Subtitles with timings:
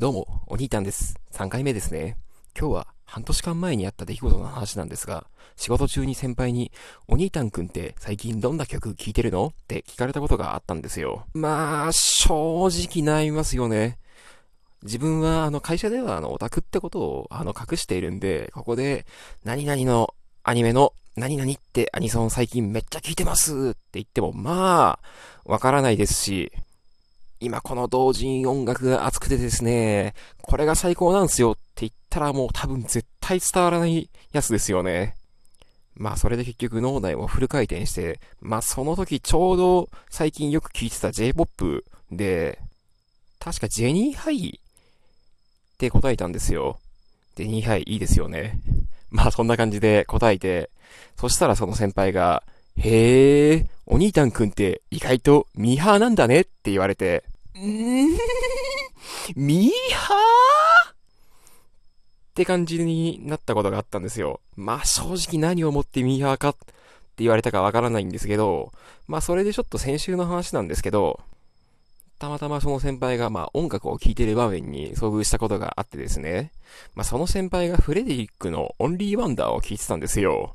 [0.00, 1.14] どうも、お兄たんです。
[1.32, 2.16] 3回目ですね。
[2.58, 5.26] 今日は半年間前にあった出来事の話なんですが、
[5.56, 6.72] 仕事中に先輩に、
[7.06, 9.48] お兄たんくんって最近どんな曲聴いてるの？
[9.48, 11.26] って聞かれたことがあったんですよ。
[11.34, 13.98] まあ、正直悩みますよね。
[14.84, 19.04] 自分はあの会社ではあのオタクってことをあの隠しているんで、ここで
[19.44, 20.14] 何々の
[20.44, 24.98] アニメの何々ってアニソン最近めっちゃ聴いてますって言ってもまあ、
[25.44, 26.52] わからないですし、
[27.40, 35.14] 今この同人音楽が熱くてですね、これが最高なんすよって言ったらもう多分絶対伝わらないやつですよね。
[35.94, 42.58] まあそれで結局脳内もフル回転して、まあその時ちょうど最近よく聴いてた J-POP で、
[43.38, 46.78] 確かジェニーハイって答えたんですよ。
[47.36, 48.60] ジェニーハイいいですよね。
[49.08, 50.68] まあそんな感じで答えて、
[51.16, 52.42] そしたらその先輩が、
[52.76, 57.24] へえ、お兄たんくんって意外とミーハーなんだねって言われて、
[59.36, 60.92] ミーハー？
[60.92, 60.94] っ
[62.32, 64.40] て感じになったことがあったんですよ。
[64.56, 66.72] まあ正直何をもってミーハーかって
[67.18, 68.72] 言われたかわからないんですけど、
[69.08, 71.20] まあそれでちょっと先週の話なんですけど、
[72.18, 76.52] たまたまその先輩がまあ音楽を聴いてる場面に遭遇したことがあってですね、
[76.94, 80.54] まあその先輩がフレデリックのオンリーワンダーを聴いてたんですよ。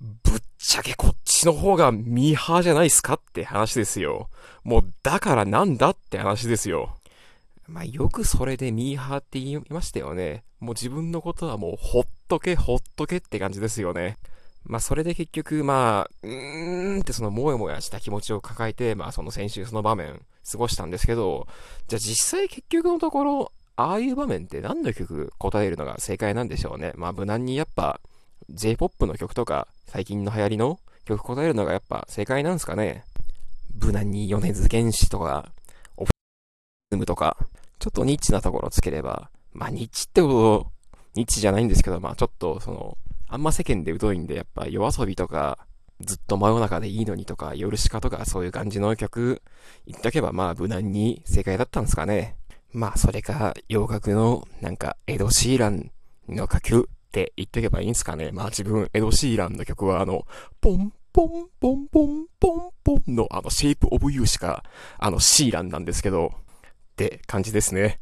[0.00, 4.28] ぶっちゃけこっちの方がミーハーじゃないっすかって話ですよ。
[4.64, 6.96] もうだからなんだって話ですよ。
[7.68, 10.44] まあよくそれでミーハーって言いましたよね。
[10.60, 14.18] もう自分のことはもうほっとけほっとけって感じですよね。
[14.64, 21.46] まあそれで結局まあ、うーんってそのもやもやした気持ちを抱えて、まあその先週その場面過ごしたんですけど、
[21.88, 26.92] じゃあ実際結局のところ、ああいう場面って何の曲答えるのが正解なんでしょうね。
[26.96, 28.00] まあ無難にやっぱ
[28.50, 33.04] J-POP の曲とか最近の流行りの曲答えるのがやっぱ正解なんですかね？
[33.80, 35.50] 無難に米津玄師とか、
[35.96, 36.10] オフ
[36.90, 37.36] ズムとか、
[37.78, 40.72] ちょっとニッチなところつければ、まあニッチってこと、
[41.14, 45.58] ニッチじゃないんですけど、まあちょっとその、あんま世間で疎いんで、やっぱ夜遊びとか、
[46.00, 49.42] ずっと真夜中でいいのにとか、夜しかとかそういう感じの曲
[49.86, 52.36] 言っとけばまあ無難に正解だったんですかね？
[52.72, 55.90] まあそれか洋楽のなんかエド・シーラン
[56.28, 58.30] の楽曲って言っていけばいいんすかね。
[58.30, 60.26] まあ自分エド・シーランの曲はあの、
[60.60, 64.64] ポンポンポンポンポンポンのあの Shape of You しか
[64.98, 68.00] あの知らんなんですけど、って感じですね。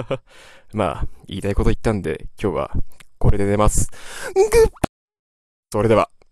[0.74, 2.72] まあ言いたいこと言ったんで今日は
[3.18, 3.88] これで寝ます。
[4.34, 4.46] ぐっ
[5.72, 6.11] それでは。